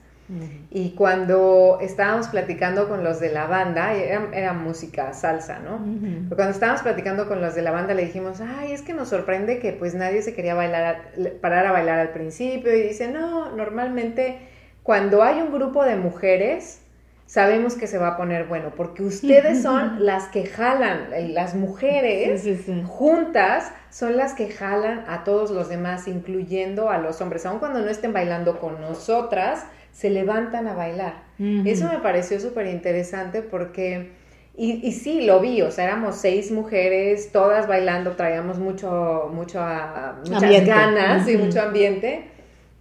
y 0.72 0.92
cuando 0.92 1.78
estábamos 1.82 2.30
platicando 2.30 2.90
con 2.90 3.04
los 3.04 3.20
de 3.20 3.32
la 3.32 3.46
banda, 3.46 3.94
era, 3.94 4.54
música 4.54 5.14
salsa, 5.14 5.60
¿no? 5.60 5.80
Pero 6.24 6.36
cuando 6.36 6.54
estábamos 6.54 6.82
platicando 6.82 7.28
con 7.28 7.42
los 7.42 7.54
de 7.54 7.62
la 7.62 7.72
banda 7.72 7.94
le 7.94 8.06
dijimos, 8.06 8.42
ay, 8.42 8.72
es 8.72 8.82
que 8.82 8.94
nos 8.94 9.10
sorprende 9.10 9.60
que 9.60 9.72
pues 9.74 9.94
nadie 9.94 10.24
se 10.24 10.34
quería 10.34 10.56
bailar, 10.56 11.12
parar 11.42 11.68
a 11.68 11.72
bailar 11.72 12.00
al 12.00 12.10
principio. 12.10 12.76
Y 12.76 12.82
dice, 12.82 13.08
no, 13.08 13.52
normalmente 13.52 14.40
cuando 14.82 15.22
hay 15.22 15.42
un 15.42 15.52
grupo 15.52 15.84
de 15.84 15.96
mujeres, 15.96 16.82
sabemos 17.28 17.76
que 17.76 17.86
se 17.86 18.00
va 18.00 18.10
a 18.10 18.18
poner 18.18 18.46
bueno, 18.46 18.72
porque 18.76 19.04
ustedes 19.04 19.62
son 19.62 19.96
las 20.06 20.28
que 20.30 20.46
jalan, 20.46 21.10
las 21.34 21.54
mujeres 21.54 22.48
juntas 22.88 23.72
son 23.92 24.18
las 24.18 24.34
que 24.34 24.50
jalan 24.50 25.04
a 25.08 25.24
todos 25.24 25.52
los 25.52 25.70
demás, 25.70 26.08
incluyendo 26.08 26.90
a 26.90 26.98
los 26.98 27.22
hombres, 27.22 27.46
aun 27.46 27.60
cuando 27.60 27.82
no 27.82 27.90
estén 27.90 28.14
bailando 28.14 28.60
con 28.60 28.82
nosotras, 28.82 29.66
se 29.96 30.10
levantan 30.10 30.68
a 30.68 30.74
bailar. 30.74 31.24
Eso 31.40 31.88
me 31.88 32.00
pareció 32.00 32.40
súper 32.40 32.68
interesante 32.68 33.42
porque, 33.42 34.12
y, 34.58 34.86
y, 34.86 34.92
sí, 34.92 35.26
lo 35.26 35.40
vi, 35.40 35.62
o 35.62 35.72
sea, 35.72 35.86
éramos 35.86 36.18
seis 36.18 36.52
mujeres, 36.52 37.32
todas 37.32 37.66
bailando, 37.68 38.12
traíamos 38.12 38.60
mucho, 38.60 39.32
mucho, 39.34 39.62
muchas 40.30 40.66
ganas 40.66 41.28
y 41.30 41.38
mucho 41.38 41.62
ambiente, 41.62 42.26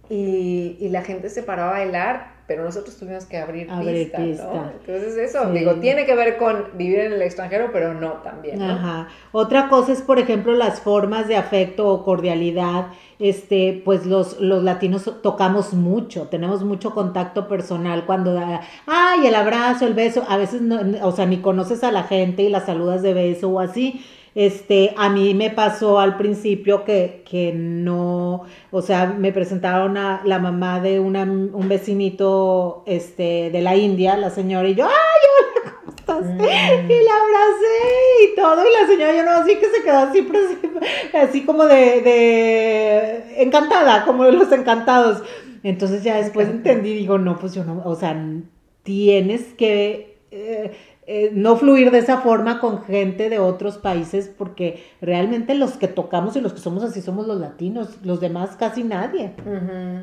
y, 0.09 0.75
y, 0.79 0.89
la 0.89 1.03
gente 1.03 1.29
se 1.29 1.41
paró 1.41 1.63
a 1.63 1.71
bailar 1.71 2.34
pero 2.47 2.63
nosotros 2.63 2.95
tuvimos 2.97 3.25
que 3.25 3.37
abrir, 3.37 3.69
Abrir 3.69 4.03
pista, 4.11 4.17
pista. 4.17 4.43
¿no? 4.45 4.71
Entonces 4.79 5.17
eso, 5.17 5.45
Sí. 5.51 5.57
digo, 5.57 5.75
tiene 5.75 6.05
que 6.05 6.15
ver 6.15 6.37
con 6.37 6.65
vivir 6.75 6.99
en 6.99 7.13
el 7.13 7.21
extranjero, 7.21 7.69
pero 7.73 7.93
no 7.93 8.13
también, 8.23 8.59
¿no? 8.59 8.71
Ajá. 8.71 9.07
Otra 9.31 9.67
cosa 9.69 9.91
es, 9.93 10.01
por 10.01 10.19
ejemplo, 10.19 10.53
las 10.53 10.79
formas 10.79 11.27
de 11.27 11.35
afecto 11.37 11.87
o 11.89 12.03
cordialidad. 12.03 12.87
Este, 13.17 13.81
pues 13.85 14.05
los, 14.05 14.41
los 14.41 14.61
latinos 14.63 15.09
tocamos 15.23 15.73
mucho, 15.73 16.27
tenemos 16.27 16.63
mucho 16.65 16.93
contacto 16.93 17.47
personal 17.47 18.05
cuando 18.05 18.33
da, 18.33 18.59
ay, 18.85 19.25
el 19.27 19.35
abrazo, 19.35 19.87
el 19.87 19.93
beso, 19.93 20.23
a 20.27 20.35
veces 20.35 20.61
no, 20.61 20.81
o 21.01 21.11
sea, 21.13 21.25
ni 21.25 21.37
conoces 21.37 21.83
a 21.85 21.93
la 21.93 22.03
gente 22.03 22.43
y 22.43 22.49
la 22.49 22.59
saludas 22.59 23.01
de 23.01 23.13
beso 23.13 23.49
o 23.49 23.59
así. 23.61 24.05
Este, 24.35 24.93
a 24.97 25.07
mí 25.07 25.33
me 25.33 25.49
pasó 25.49 25.97
al 25.97 26.17
principio 26.17 26.83
que, 26.83 27.23
que 27.29 27.53
no, 27.53 28.43
o 28.69 28.81
sea, 28.81 29.05
me 29.05 29.31
presentaron 29.31 29.95
a 29.95 30.21
la 30.25 30.39
mamá 30.39 30.81
de 30.81 30.99
una, 30.99 31.23
un 31.23 31.69
vecinito, 31.69 32.83
este, 32.85 33.49
de 33.49 33.61
la 33.61 33.77
India, 33.77 34.17
la 34.17 34.29
señora, 34.29 34.67
y 34.67 34.75
yo, 34.75 34.85
ay, 34.85 34.91
hola, 34.91 35.77
¿cómo 35.79 35.95
estás? 35.97 36.25
Mm. 36.25 36.91
Y 36.91 37.03
la 37.03 37.11
abracé 37.15 37.77
y 38.23 38.35
todo, 38.35 38.61
y 38.69 38.73
la 38.73 38.87
señora 38.87 39.15
yo 39.15 39.23
no, 39.23 39.31
así 39.41 39.55
que 39.55 39.69
se 39.69 39.83
quedó 39.83 39.99
así, 39.99 40.21
presi- 40.21 41.17
así 41.17 41.45
como 41.45 41.63
de, 41.63 42.01
de 42.01 43.41
encantada, 43.41 44.03
como 44.03 44.25
de 44.25 44.33
los 44.33 44.51
encantados. 44.51 45.23
Entonces 45.63 46.03
ya 46.03 46.17
después 46.17 46.49
entendí, 46.49 46.93
digo, 46.93 47.17
no, 47.17 47.39
pues 47.39 47.53
yo 47.55 47.63
no, 47.63 47.81
o 47.85 47.95
sea, 47.95 48.21
tienes 48.83 49.45
que 49.53 50.17
eh, 50.31 50.73
eh, 51.07 51.29
no 51.33 51.55
fluir 51.55 51.91
de 51.91 51.99
esa 51.99 52.21
forma 52.21 52.59
con 52.59 52.83
gente 52.83 53.29
de 53.29 53.37
otros 53.37 53.77
países 53.77 54.27
porque 54.35 54.83
realmente 55.01 55.53
los 55.53 55.77
que 55.77 55.87
tocamos 55.87 56.35
y 56.35 56.41
los 56.41 56.53
que 56.53 56.59
somos 56.59 56.83
así 56.83 57.01
somos 57.01 57.27
los 57.27 57.39
latinos, 57.39 57.99
los 58.03 58.19
demás 58.19 58.55
casi 58.57 58.83
nadie. 58.83 59.33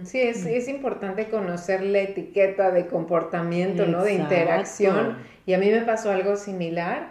Sí, 0.05 0.21
es, 0.21 0.47
es 0.47 0.69
importante 0.69 1.29
conocer 1.29 1.83
la 1.83 2.01
etiqueta 2.01 2.71
de 2.71 2.87
comportamiento, 2.87 3.85
¿no? 3.87 4.05
De 4.05 4.15
interacción. 4.15 5.17
Y 5.45 5.55
a 5.55 5.59
mí 5.59 5.71
me 5.71 5.81
pasó 5.81 6.13
algo 6.13 6.37
similar 6.37 7.11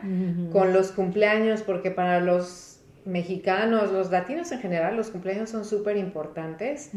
con 0.54 0.72
los 0.72 0.94
cumpleaños, 0.94 1.62
porque 1.62 1.92
para 1.92 2.22
los 2.22 2.80
mexicanos, 3.04 3.92
los 3.92 4.10
latinos 4.10 4.54
en 4.54 4.60
general, 4.60 4.96
los 4.96 5.10
cumpleaños 5.10 5.50
son 5.50 5.66
súper 5.66 5.98
importantes. 5.98 6.92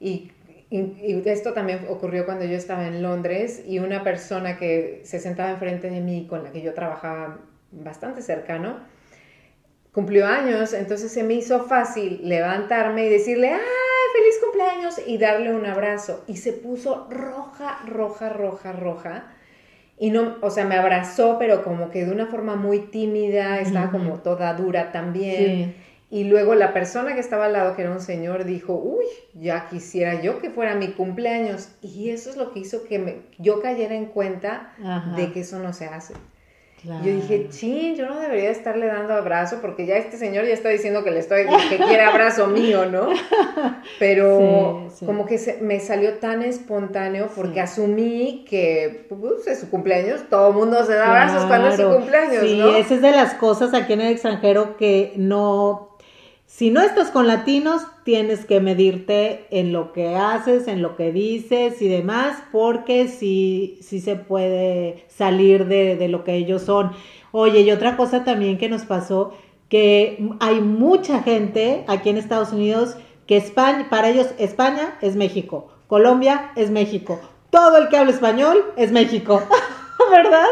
Y, 0.00 0.32
y- 0.70 0.78
y 1.12 1.22
esto 1.26 1.52
también 1.52 1.80
ocurrió 1.88 2.24
cuando 2.24 2.44
yo 2.44 2.56
estaba 2.56 2.86
en 2.86 3.02
Londres 3.02 3.62
y 3.66 3.78
una 3.78 4.02
persona 4.02 4.56
que 4.58 5.00
se 5.04 5.20
sentaba 5.20 5.50
enfrente 5.50 5.90
de 5.90 6.00
mí, 6.00 6.26
con 6.28 6.42
la 6.44 6.50
que 6.52 6.62
yo 6.62 6.72
trabajaba 6.74 7.38
bastante 7.72 8.22
cercano, 8.22 8.78
cumplió 9.92 10.26
años, 10.26 10.72
entonces 10.72 11.12
se 11.12 11.22
me 11.22 11.34
hizo 11.34 11.64
fácil 11.64 12.20
levantarme 12.24 13.06
y 13.06 13.10
decirle, 13.10 13.50
¡ay, 13.50 13.58
feliz 14.12 14.38
cumpleaños! 14.42 15.00
y 15.06 15.18
darle 15.18 15.54
un 15.54 15.66
abrazo. 15.66 16.24
Y 16.26 16.36
se 16.36 16.52
puso 16.52 17.06
roja, 17.10 17.78
roja, 17.86 18.28
roja, 18.28 18.72
roja. 18.72 19.24
Y 19.96 20.10
no, 20.10 20.36
o 20.40 20.50
sea, 20.50 20.64
me 20.64 20.74
abrazó, 20.74 21.36
pero 21.38 21.62
como 21.62 21.90
que 21.90 22.04
de 22.04 22.10
una 22.12 22.26
forma 22.26 22.56
muy 22.56 22.80
tímida, 22.80 23.60
estaba 23.60 23.92
como 23.92 24.14
toda 24.18 24.52
dura 24.54 24.90
también. 24.90 25.72
Sí. 25.72 25.74
Y 26.14 26.22
luego 26.24 26.54
la 26.54 26.72
persona 26.72 27.12
que 27.14 27.20
estaba 27.20 27.46
al 27.46 27.54
lado, 27.54 27.74
que 27.74 27.82
era 27.82 27.90
un 27.90 28.00
señor, 28.00 28.44
dijo, 28.44 28.74
uy, 28.74 29.04
ya 29.34 29.66
quisiera 29.68 30.22
yo 30.22 30.38
que 30.40 30.48
fuera 30.50 30.76
mi 30.76 30.92
cumpleaños. 30.92 31.70
Y 31.82 32.10
eso 32.10 32.30
es 32.30 32.36
lo 32.36 32.52
que 32.52 32.60
hizo 32.60 32.84
que 32.84 33.00
me- 33.00 33.16
yo 33.38 33.60
cayera 33.60 33.96
en 33.96 34.06
cuenta 34.06 34.72
Ajá. 34.84 35.16
de 35.16 35.32
que 35.32 35.40
eso 35.40 35.58
no 35.58 35.72
se 35.72 35.86
hace. 35.86 36.14
Claro. 36.82 37.02
Yo 37.04 37.12
dije, 37.14 37.48
chin, 37.48 37.96
yo 37.96 38.06
no 38.06 38.20
debería 38.20 38.50
estarle 38.50 38.86
dando 38.86 39.14
abrazo 39.14 39.58
porque 39.62 39.86
ya 39.86 39.96
este 39.96 40.18
señor 40.18 40.44
ya 40.44 40.52
está 40.52 40.68
diciendo 40.68 41.02
que 41.02 41.10
le 41.10 41.18
estoy, 41.18 41.46
que 41.70 41.78
quiere 41.78 42.02
abrazo 42.02 42.46
mío, 42.46 42.84
¿no? 42.86 43.08
Pero 43.98 44.84
Sí, 44.90 44.96
sí. 45.00 45.06
como 45.06 45.26
que 45.26 45.38
se- 45.38 45.58
me 45.62 45.80
salió 45.80 46.14
tan 46.18 46.42
espontáneo 46.42 47.28
porque 47.34 47.54
Sí. 47.54 47.60
asumí 47.60 48.44
que 48.48 49.06
pues, 49.08 49.46
es 49.46 49.60
su 49.60 49.70
cumpleaños, 49.70 50.24
todo 50.28 50.48
el 50.50 50.54
mundo 50.56 50.84
se 50.84 50.94
da 50.94 51.08
abrazos 51.08 51.44
cuando 51.46 51.68
es 51.68 51.76
su 51.76 51.88
cumpleaños, 51.88 52.42
Sí, 52.44 52.58
¿no? 52.58 52.68
esa 52.76 52.94
es 52.94 53.02
de 53.02 53.10
las 53.12 53.34
cosas 53.34 53.72
aquí 53.74 53.94
en 53.94 54.02
el 54.02 54.12
extranjero 54.12 54.76
que 54.76 55.12
no, 55.16 55.93
si 56.56 56.70
no 56.70 56.82
estás 56.82 57.10
con 57.10 57.26
latinos, 57.26 57.82
tienes 58.04 58.44
que 58.44 58.60
medirte 58.60 59.48
en 59.50 59.72
lo 59.72 59.92
que 59.92 60.14
haces, 60.14 60.68
en 60.68 60.82
lo 60.82 60.94
que 60.94 61.10
dices 61.10 61.82
y 61.82 61.88
demás, 61.88 62.44
porque 62.52 63.08
sí, 63.08 63.80
sí 63.82 64.00
se 64.00 64.14
puede 64.14 65.04
salir 65.08 65.66
de, 65.66 66.06
lo 66.06 66.22
que 66.22 66.36
ellos 66.36 66.62
son. 66.62 66.92
Oye, 67.32 67.62
y 67.62 67.72
otra 67.72 67.96
cosa 67.96 68.22
también 68.22 68.56
que 68.56 68.68
nos 68.68 68.84
pasó, 68.84 69.34
que 69.68 70.30
hay 70.38 70.60
mucha 70.60 71.24
gente 71.24 71.82
aquí 71.88 72.10
en 72.10 72.18
Estados 72.18 72.52
Unidos 72.52 72.96
que 73.26 73.36
España, 73.36 73.88
para 73.90 74.10
ellos 74.10 74.28
España 74.38 74.96
es 75.00 75.16
México, 75.16 75.72
Colombia 75.88 76.52
es 76.54 76.70
México, 76.70 77.20
todo 77.50 77.78
el 77.78 77.88
que 77.88 77.96
habla 77.96 78.12
español 78.12 78.64
es 78.76 78.92
México. 78.92 79.42
¿verdad? 80.10 80.46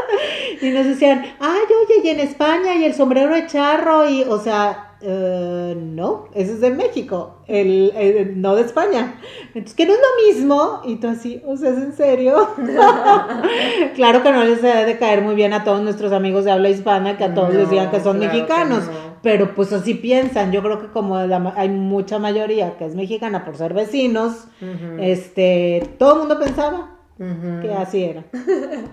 Y 0.60 0.70
nos 0.70 0.86
decían, 0.86 1.24
ay, 1.38 1.60
oye, 1.68 2.00
y 2.02 2.08
en 2.08 2.20
España, 2.20 2.74
y 2.74 2.84
el 2.84 2.94
sombrero 2.94 3.34
de 3.34 3.46
charro, 3.46 4.08
y, 4.08 4.22
o 4.22 4.38
sea, 4.38 4.91
eh, 5.02 5.76
no, 5.78 6.26
eso 6.34 6.52
es 6.52 6.60
de 6.60 6.70
México, 6.70 7.36
el, 7.48 7.92
el- 7.96 8.40
no 8.40 8.54
de 8.54 8.62
España. 8.62 9.16
Entonces, 9.48 9.74
que 9.74 9.86
no 9.86 9.92
es 9.92 9.98
lo 9.98 10.26
mismo, 10.34 10.80
y 10.84 10.96
tú 10.96 11.08
así, 11.08 11.42
o 11.46 11.56
sea, 11.56 11.70
¿es 11.70 11.76
en 11.78 11.92
serio? 11.92 12.48
claro 13.94 14.22
que 14.22 14.32
no 14.32 14.44
les 14.44 14.62
debe 14.62 14.84
de 14.84 14.98
caer 14.98 15.22
muy 15.22 15.34
bien 15.34 15.52
a 15.52 15.64
todos 15.64 15.80
nuestros 15.82 16.12
amigos 16.12 16.44
de 16.44 16.52
habla 16.52 16.68
hispana, 16.70 17.16
que 17.16 17.24
a 17.24 17.34
todos 17.34 17.54
les 17.54 17.68
digan 17.70 17.90
que 17.90 18.00
son 18.00 18.16
No, 18.18 18.22
claro 18.24 18.32
que 18.32 18.38
mexicanos, 18.42 18.84
no. 18.86 18.92
pero 19.22 19.54
pues 19.54 19.72
así 19.72 19.94
piensan, 19.94 20.52
yo 20.52 20.62
creo 20.62 20.80
que 20.80 20.88
como 20.88 21.18
la 21.20 21.52
hay 21.56 21.68
mucha 21.68 22.18
mayoría 22.18 22.76
que 22.76 22.86
es 22.86 22.94
mexicana 22.94 23.44
por 23.44 23.56
ser 23.56 23.74
vecinos, 23.74 24.46
Ujú, 24.60 24.96
este, 25.00 25.94
todo 25.98 26.14
el 26.14 26.18
mundo 26.20 26.38
pensaba 26.38 26.96
ujú. 27.18 27.60
que 27.60 27.72
así 27.74 28.04
era, 28.04 28.24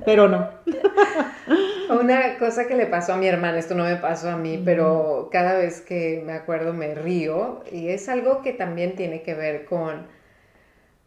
pero 0.05 0.27
no. 0.27 0.47
Una 1.89 2.37
cosa 2.37 2.67
que 2.67 2.75
le 2.75 2.85
pasó 2.85 3.13
a 3.13 3.17
mi 3.17 3.27
hermana, 3.27 3.57
esto 3.57 3.73
no 3.73 3.83
me 3.83 3.95
pasó 3.95 4.29
a 4.29 4.37
mí, 4.37 4.61
pero 4.63 5.29
cada 5.31 5.57
vez 5.57 5.81
que 5.81 6.21
me 6.25 6.33
acuerdo 6.33 6.73
me 6.73 6.93
río 6.93 7.63
y 7.71 7.89
es 7.89 8.09
algo 8.09 8.41
que 8.41 8.53
también 8.53 8.95
tiene 8.95 9.23
que 9.23 9.33
ver 9.33 9.65
con, 9.65 10.05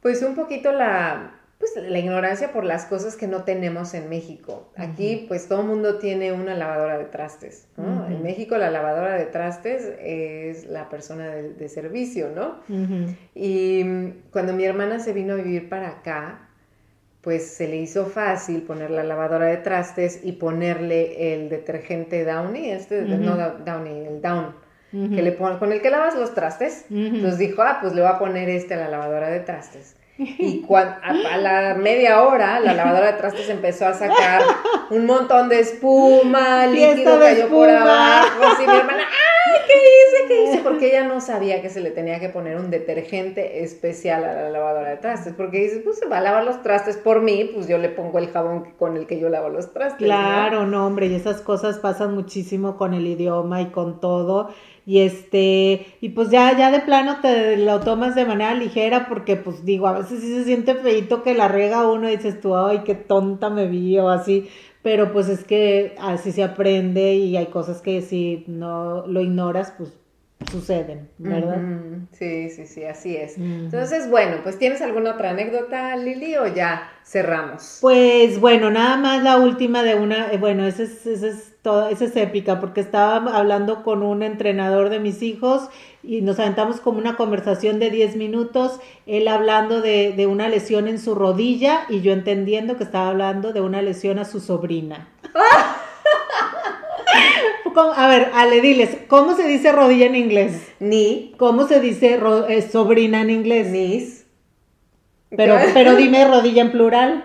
pues 0.00 0.22
un 0.22 0.34
poquito 0.34 0.72
la, 0.72 1.38
pues 1.58 1.76
la 1.76 1.98
ignorancia 2.00 2.52
por 2.52 2.64
las 2.64 2.86
cosas 2.86 3.14
que 3.14 3.28
no 3.28 3.44
tenemos 3.44 3.94
en 3.94 4.08
México. 4.08 4.72
Aquí 4.76 5.26
pues 5.28 5.46
todo 5.46 5.60
el 5.60 5.68
mundo 5.68 5.98
tiene 5.98 6.32
una 6.32 6.54
lavadora 6.54 6.98
de 6.98 7.04
trastes. 7.04 7.68
En 7.78 8.20
México 8.24 8.58
la 8.58 8.70
lavadora 8.70 9.14
de 9.14 9.26
trastes 9.26 9.88
es 10.00 10.66
la 10.66 10.88
persona 10.88 11.28
de, 11.28 11.54
de 11.54 11.68
servicio, 11.68 12.30
¿no? 12.34 12.56
Y 13.36 13.84
mm, 13.84 14.22
cuando 14.32 14.52
mi 14.52 14.64
hermana 14.64 14.98
se 14.98 15.12
vino 15.12 15.34
a 15.34 15.36
vivir 15.36 15.68
para 15.68 15.90
acá, 15.90 16.48
pues 17.22 17.46
se 17.54 17.68
le 17.68 17.76
hizo 17.76 18.06
fácil 18.06 18.62
poner 18.62 18.90
la 18.90 19.04
lavadora 19.04 19.46
de 19.46 19.56
trastes 19.58 20.20
y 20.24 20.32
ponerle 20.32 21.34
el 21.34 21.48
detergente 21.48 22.24
Downy, 22.24 22.70
este, 22.70 23.02
no 23.02 23.36
Downy, 23.64 24.06
el 24.06 24.20
Down, 24.20 24.54
que 25.14 25.22
le 25.22 25.32
pon- 25.32 25.58
con 25.58 25.72
el 25.72 25.80
que 25.80 25.88
lavas 25.90 26.16
los 26.16 26.34
trastes. 26.34 26.84
Ujú. 26.90 26.98
Entonces 27.00 27.38
dijo, 27.38 27.62
ah, 27.62 27.78
pues 27.80 27.94
le 27.94 28.02
voy 28.02 28.10
a 28.10 28.18
poner 28.18 28.48
este 28.50 28.74
a 28.74 28.78
la 28.78 28.88
lavadora 28.88 29.28
de 29.30 29.40
trastes. 29.40 29.96
Y 30.18 30.64
a, 30.74 31.00
a 31.32 31.36
la 31.38 31.74
media 31.74 32.22
hora, 32.22 32.60
la 32.60 32.74
lavadora 32.74 33.12
de 33.12 33.18
trastes 33.18 33.48
empezó 33.48 33.86
a 33.86 33.94
sacar 33.94 34.42
un 34.90 35.06
montón 35.06 35.48
de 35.48 35.60
espuma, 35.60 36.66
líquido 36.66 37.18
de 37.18 37.26
cayó 37.34 37.48
por 37.48 37.68
espuma. 37.70 38.18
abajo. 38.20 38.44
Así 38.52 38.66
mi 38.66 38.76
hermana, 38.76 38.98
¡ay, 38.98 39.04
qué 39.04 39.21
hice! 40.44 40.60
Porque 40.62 40.88
ella 40.88 41.04
no 41.06 41.20
sabía 41.20 41.60
que 41.62 41.70
se 41.70 41.80
le 41.80 41.90
tenía 41.90 42.20
que 42.20 42.28
poner 42.28 42.56
un 42.56 42.70
detergente 42.70 43.62
especial 43.62 44.24
a 44.24 44.34
la 44.34 44.50
lavadora 44.50 44.90
de 44.90 44.96
trastes. 44.96 45.34
Porque 45.34 45.58
dice, 45.60 45.80
pues 45.84 45.98
se 45.98 46.06
va 46.06 46.18
a 46.18 46.20
lavar 46.22 46.44
los 46.44 46.62
trastes 46.62 46.96
por 46.96 47.20
mí, 47.22 47.50
pues 47.54 47.68
yo 47.68 47.78
le 47.78 47.88
pongo 47.88 48.18
el 48.18 48.28
jabón 48.28 48.64
que- 48.64 48.72
con 48.74 48.96
el 48.96 49.06
que 49.06 49.18
yo 49.18 49.28
lavo 49.28 49.48
los 49.48 49.72
trastes. 49.72 50.00
¿no? 50.00 50.06
Claro, 50.06 50.66
no, 50.66 50.86
hombre, 50.86 51.06
y 51.06 51.14
esas 51.14 51.40
cosas 51.40 51.78
pasan 51.78 52.14
muchísimo 52.14 52.76
con 52.76 52.94
el 52.94 53.06
idioma 53.06 53.60
y 53.62 53.66
con 53.66 54.00
todo. 54.00 54.48
Y 54.84 55.00
este, 55.00 55.86
y 56.00 56.08
pues 56.08 56.30
ya, 56.30 56.56
ya 56.58 56.72
de 56.72 56.80
plano 56.80 57.18
te 57.22 57.56
lo 57.56 57.78
tomas 57.80 58.16
de 58.16 58.24
manera 58.24 58.52
ligera 58.54 59.06
porque 59.08 59.36
pues 59.36 59.64
digo, 59.64 59.86
a 59.86 59.92
veces 59.98 60.20
sí 60.20 60.34
se 60.34 60.44
siente 60.44 60.74
feito 60.74 61.22
que 61.22 61.34
la 61.34 61.46
riega 61.46 61.86
uno 61.88 62.08
y 62.10 62.16
dices 62.16 62.40
tú, 62.40 62.56
ay, 62.56 62.80
qué 62.84 62.96
tonta 62.96 63.48
me 63.48 63.68
vi 63.68 63.96
o 64.00 64.08
así. 64.08 64.48
Pero 64.82 65.12
pues 65.12 65.28
es 65.28 65.44
que 65.44 65.94
así 66.00 66.32
se 66.32 66.42
aprende 66.42 67.14
y 67.14 67.36
hay 67.36 67.46
cosas 67.46 67.80
que 67.80 68.00
si 68.02 68.42
no 68.48 69.06
lo 69.06 69.20
ignoras, 69.20 69.72
pues 69.78 69.92
suceden, 70.50 71.08
¿verdad? 71.18 71.58
Sí, 72.12 72.50
sí, 72.50 72.66
sí, 72.66 72.84
así 72.84 73.16
es. 73.16 73.38
Entonces, 73.38 74.10
bueno, 74.10 74.38
pues 74.42 74.58
¿tienes 74.58 74.82
alguna 74.82 75.12
otra 75.12 75.30
anécdota, 75.30 75.96
Lili, 75.96 76.36
o 76.36 76.46
ya 76.46 76.90
cerramos? 77.04 77.78
Pues 77.80 78.40
bueno, 78.40 78.70
nada 78.70 78.96
más 78.96 79.22
la 79.22 79.36
última 79.36 79.82
de 79.82 79.94
una, 79.94 80.32
eh, 80.32 80.38
bueno, 80.38 80.66
esa 80.66 80.82
es, 80.82 81.06
esa 81.06 81.28
es 81.28 81.54
toda, 81.62 81.90
esa 81.90 82.04
es 82.04 82.16
épica, 82.16 82.60
porque 82.60 82.80
estaba 82.80 83.36
hablando 83.36 83.82
con 83.82 84.02
un 84.02 84.22
entrenador 84.22 84.90
de 84.90 85.00
mis 85.00 85.22
hijos 85.22 85.68
y 86.02 86.22
nos 86.22 86.38
aventamos 86.38 86.80
como 86.80 86.98
una 86.98 87.16
conversación 87.16 87.78
de 87.78 87.90
10 87.90 88.16
minutos, 88.16 88.80
él 89.06 89.28
hablando 89.28 89.80
de, 89.80 90.12
de 90.12 90.26
una 90.26 90.48
lesión 90.48 90.88
en 90.88 90.98
su 90.98 91.14
rodilla 91.14 91.82
y 91.88 92.00
yo 92.00 92.12
entendiendo 92.12 92.76
que 92.76 92.84
estaba 92.84 93.08
hablando 93.08 93.52
de 93.52 93.60
una 93.60 93.82
lesión 93.82 94.18
a 94.18 94.24
su 94.24 94.40
sobrina. 94.40 95.08
¿Cómo? 97.74 97.92
A 97.92 98.06
ver, 98.08 98.30
Ale, 98.34 98.60
diles, 98.60 98.90
¿cómo 99.08 99.34
se 99.36 99.46
dice 99.46 99.72
rodilla 99.72 100.06
en 100.06 100.16
inglés? 100.16 100.52
Ni, 100.80 101.34
¿Cómo 101.38 101.66
se 101.66 101.80
dice 101.80 102.16
ro- 102.16 102.46
eh, 102.48 102.62
sobrina 102.62 103.20
en 103.22 103.30
inglés? 103.30 103.68
nis, 103.68 104.26
Pero, 105.36 105.56
pero 105.74 105.94
dime 105.96 106.26
rodilla 106.26 106.62
en 106.62 106.72
plural. 106.72 107.24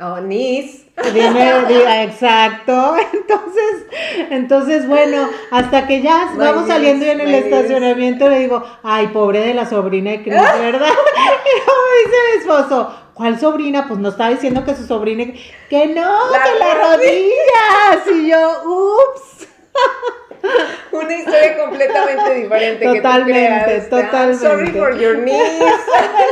Oh, 0.00 0.16
knees. 0.20 0.84
Dime, 1.12 1.52
dime, 1.68 2.02
exacto. 2.04 2.94
Entonces, 3.12 3.86
entonces, 4.30 4.86
bueno, 4.86 5.28
hasta 5.50 5.86
que 5.86 6.02
ya 6.02 6.30
My 6.32 6.38
vamos 6.38 6.66
saliendo 6.68 7.04
y 7.06 7.10
en 7.10 7.20
el 7.20 7.34
estacionamiento 7.34 8.28
le 8.28 8.40
digo, 8.40 8.62
ay, 8.82 9.08
pobre 9.08 9.40
de 9.40 9.54
la 9.54 9.66
sobrina 9.66 10.10
de 10.12 10.22
Cris, 10.22 10.34
¿verdad? 10.34 10.88
Y 10.88 11.56
me 11.56 12.04
dice 12.04 12.16
mi 12.34 12.40
esposo, 12.40 12.94
¿cuál 13.14 13.38
sobrina? 13.40 13.86
Pues 13.88 13.98
no 14.00 14.08
estaba 14.10 14.30
diciendo 14.30 14.64
que 14.64 14.74
su 14.76 14.86
sobrina, 14.86 15.24
que 15.68 15.86
no, 15.88 16.30
La 16.30 16.42
que 16.44 16.58
la 16.58 16.74
rodilla. 16.74 18.14
Y 18.20 18.28
yo, 18.28 18.62
ups. 18.64 19.47
Una 20.92 21.14
historia 21.14 21.56
completamente 21.58 22.34
diferente. 22.34 22.84
Totalmente, 22.84 22.94
que 22.94 23.00
tú 23.00 23.24
creas. 23.24 23.88
totalmente. 23.90 24.16
I'm 24.16 24.34
sorry 24.38 24.66
for 24.70 24.96
your 24.98 25.18
knees. 25.18 25.62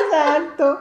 Exacto. 0.06 0.80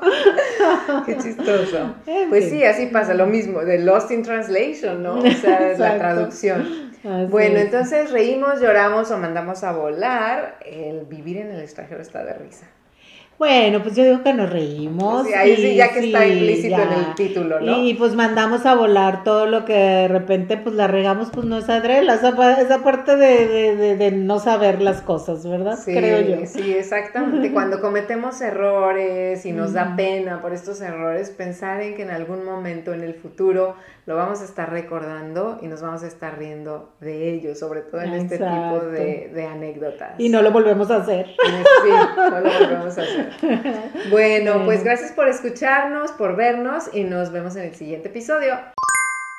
Qué 1.06 1.18
chistoso. 1.18 1.96
Pues 2.30 2.50
sí, 2.50 2.64
así 2.64 2.88
pasa 2.88 3.14
lo 3.14 3.26
mismo, 3.26 3.62
de 3.62 3.80
Lost 3.80 4.12
in 4.12 4.24
Translation, 4.24 5.04
¿no? 5.04 5.20
O 5.20 5.32
sea, 5.32 5.72
es 5.72 5.80
la 5.80 5.98
traducción. 5.98 6.92
Así 7.04 7.26
Bueno, 7.30 7.58
es. 7.58 7.66
entonces 7.66 8.12
reímos, 8.12 8.62
lloramos 8.62 9.12
o 9.12 9.18
mandamos 9.18 9.64
a 9.64 9.72
volar. 9.74 10.58
El 10.66 11.06
vivir 11.06 11.38
en 11.38 11.52
el 11.52 11.62
extranjero 11.62 12.02
está 12.02 12.24
de 12.24 12.34
risa. 12.34 12.68
Bueno, 13.38 13.84
pues 13.84 13.98
yo 13.98 14.04
digo 14.06 14.24
que 14.24 14.34
nos 14.34 14.50
reímos. 14.50 15.28
Sí, 15.28 15.34
ahí 15.34 15.56
sí, 15.58 15.68
y 15.68 15.76
ya 15.76 15.90
que 15.92 16.00
está 16.08 16.24
sí, 16.24 16.32
implícito 16.32 16.76
en 16.82 16.92
el 16.94 17.16
título, 17.16 17.60
¿no? 17.60 17.82
Y 17.84 17.94
pues 17.96 18.16
mandamos 18.16 18.66
a 18.66 18.76
volar 18.76 19.26
todo 19.26 19.46
lo 19.46 19.66
que 19.66 19.74
de 19.74 20.08
repente 20.08 20.56
pues 20.56 20.74
la 20.74 20.88
regamos, 20.88 21.32
pues 21.34 21.46
no 21.46 21.58
es 21.58 21.68
adrela, 21.68 22.14
esa, 22.16 22.34
pa- 22.34 22.62
esa 22.62 22.82
parte 22.82 23.18
de, 23.18 23.46
de, 23.48 23.76
de, 23.76 23.96
de 23.98 24.12
no 24.12 24.40
saber 24.40 24.82
las 24.82 25.02
cosas, 25.02 25.46
¿verdad? 25.46 25.78
Sí, 25.78 25.94
Creo 25.94 26.22
yo. 26.22 26.46
sí, 26.46 26.74
exactamente. 26.74 27.52
Cuando 27.52 27.82
cometemos 27.82 28.40
errores 28.40 29.46
y 29.46 29.52
nos 29.52 29.74
da 29.74 29.96
pena 29.98 30.42
por 30.42 30.54
estos 30.54 30.80
errores, 30.80 31.30
pensar 31.30 31.82
en 31.82 31.96
que 31.96 32.04
en 32.04 32.12
algún 32.12 32.46
momento 32.46 32.94
en 32.94 33.02
el 33.04 33.16
futuro 33.16 33.76
lo 34.06 34.16
vamos 34.16 34.42
a 34.42 34.46
estar 34.46 34.70
recordando 34.72 35.58
y 35.62 35.68
nos 35.68 35.82
vamos 35.82 36.04
a 36.04 36.08
estar 36.08 36.38
riendo 36.38 36.94
de 37.02 37.34
ello, 37.34 37.54
sobre 37.56 37.82
todo 37.82 38.00
en 38.02 38.14
este 38.14 38.38
tipo 38.38 38.80
de, 38.86 39.32
de 39.34 39.46
anécdotas. 39.46 40.12
Y 40.20 40.30
no 40.30 40.42
lo 40.42 40.52
volvemos 40.52 40.90
a 40.92 40.98
hacer. 40.98 41.26
Sí, 41.26 41.90
no 42.16 42.40
lo 42.40 42.50
volvemos 42.50 42.98
a 42.98 43.02
hacer. 43.02 43.25
Bueno, 44.10 44.64
pues 44.66 44.84
gracias 44.84 45.12
por 45.12 45.28
escucharnos, 45.28 46.12
por 46.12 46.36
vernos 46.36 46.90
y 46.94 47.04
nos 47.04 47.32
vemos 47.32 47.56
en 47.56 47.64
el 47.64 47.76
siguiente 47.76 48.10
episodio. 48.10 48.58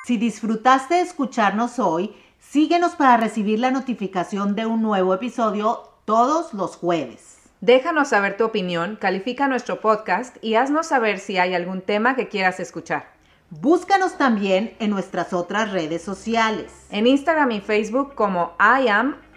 Si 0.05 0.17
disfrutaste 0.17 0.95
de 0.95 1.01
escucharnos 1.01 1.79
hoy, 1.79 2.15
síguenos 2.39 2.95
para 2.95 3.17
recibir 3.17 3.59
la 3.59 3.71
notificación 3.71 4.55
de 4.55 4.65
un 4.65 4.81
nuevo 4.81 5.13
episodio 5.13 5.83
todos 6.05 6.53
los 6.53 6.77
jueves. 6.77 7.37
Déjanos 7.59 8.09
saber 8.09 8.37
tu 8.37 8.45
opinión, 8.45 8.97
califica 8.97 9.47
nuestro 9.47 9.81
podcast 9.81 10.37
y 10.41 10.55
haznos 10.55 10.87
saber 10.87 11.19
si 11.19 11.37
hay 11.37 11.55
algún 11.55 11.81
tema 11.81 12.15
que 12.15 12.27
quieras 12.27 12.59
escuchar. 12.59 13.16
Búscanos 13.49 14.17
también 14.17 14.75
en 14.79 14.89
nuestras 14.89 15.31
otras 15.31 15.71
redes 15.71 16.01
sociales. 16.01 16.85
En 16.91 17.07
Instagram 17.07 17.51
y 17.51 17.61
Facebook 17.61 18.13
como 18.13 18.51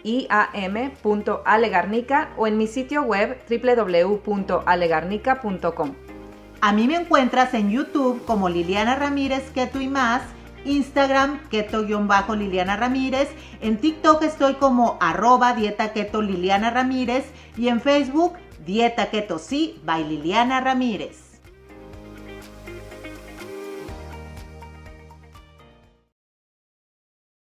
iam.alegarnica 0.03 2.33
o 2.35 2.45
en 2.45 2.57
mi 2.57 2.67
sitio 2.67 3.03
web 3.03 3.41
www.alegarnica.com. 3.49 5.93
A 6.59 6.73
mí 6.73 6.87
me 6.87 6.97
encuentras 6.97 7.53
en 7.53 7.71
YouTube 7.71 8.25
como 8.25 8.49
Liliana 8.49 8.95
Ramírez 8.95 9.49
Keto 9.51 9.79
y 9.79 9.87
más, 9.87 10.23
Instagram 10.65 11.39
keto-liliana 11.49 12.75
Ramírez, 12.75 13.29
en 13.61 13.77
TikTok 13.77 14.23
estoy 14.23 14.55
como 14.55 14.97
arroba 14.99 15.53
dieta 15.53 15.93
keto 15.93 16.21
Liliana 16.21 16.69
Ramírez 16.69 17.31
y 17.55 17.69
en 17.69 17.79
Facebook 17.79 18.33
dieta 18.65 19.09
keto 19.09 19.39
sí 19.39 19.79
by 19.85 20.03
Liliana 20.03 20.59
Ramírez. 20.59 21.30